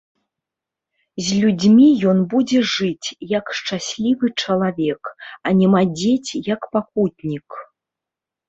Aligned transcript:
З 1.25 1.41
людзьмі 1.41 1.85
ён 2.13 2.17
будзе 2.31 2.59
жыць, 2.75 3.07
як 3.37 3.45
шчаслівы 3.59 4.33
чалавек, 4.47 5.03
а 5.51 5.55
не 5.61 5.67
мадзець, 5.75 6.31
як 6.53 6.61
пакутнік. 6.79 7.49